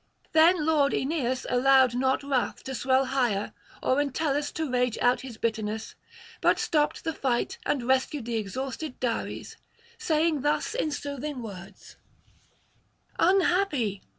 Then 0.33 0.65
lord 0.65 0.95
Aeneas 0.95 1.45
allowed 1.47 1.93
not 1.93 2.23
wrath 2.23 2.63
to 2.63 2.73
swell 2.73 3.05
higher 3.05 3.53
or 3.83 4.01
Entellus 4.01 4.51
to 4.53 4.67
rage 4.67 4.97
out 4.97 5.21
his 5.21 5.37
bitterness, 5.37 5.93
but 6.41 6.57
stopped 6.57 7.03
the 7.03 7.13
fight 7.13 7.59
and 7.67 7.83
rescued 7.83 8.25
the 8.25 8.37
exhausted 8.37 8.99
Dares, 8.99 9.57
saying 9.99 10.41
thus 10.41 10.73
in 10.73 10.89
soothing 10.89 11.43
words: 11.43 11.97
'Unhappy! 13.19 14.01